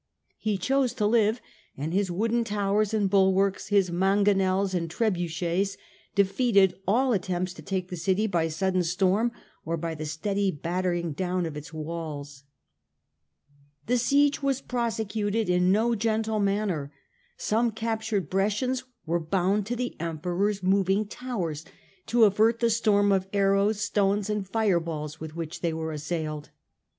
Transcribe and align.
He 0.39 0.57
chose 0.57 0.95
to 0.95 1.05
live, 1.05 1.41
and 1.77 1.93
his 1.93 2.09
wooden 2.09 2.43
towers 2.43 2.91
and 2.91 3.07
bulwarks, 3.07 3.67
his 3.67 3.91
mangonels 3.91 4.73
and 4.73 4.89
trebuchets, 4.89 5.77
defeated 6.15 6.73
all 6.87 7.13
attempts 7.13 7.53
to 7.53 7.61
take 7.61 7.89
the 7.89 7.95
city 7.95 8.25
by 8.25 8.47
sudden 8.47 8.81
storm 8.81 9.31
or 9.63 9.77
by 9.77 9.93
the 9.93 10.07
steady 10.07 10.49
battering 10.49 11.11
down 11.11 11.45
of 11.45 11.55
its 11.55 11.71
walls. 11.71 12.45
The 13.85 13.99
siege 13.99 14.41
was 14.41 14.59
prosecuted 14.59 15.49
in 15.51 15.71
no 15.71 15.93
gentle 15.93 16.39
manner. 16.39 16.91
Some 17.37 17.69
captured 17.71 18.27
Brescians 18.27 18.83
were 19.05 19.19
bound 19.23 19.67
to 19.67 19.75
the 19.75 19.95
Emperor's 19.99 20.63
moving 20.63 21.05
towers 21.05 21.63
to 22.07 22.23
avert 22.23 22.59
the 22.59 22.71
storm 22.71 23.11
of 23.11 23.27
arrows, 23.33 23.79
stones 23.81 24.31
and 24.31 24.49
fire 24.49 24.79
balls 24.79 25.19
with 25.19 25.35
which 25.35 25.61
they 25.61 25.73
were 25.73 25.91
assailed. 25.91 26.49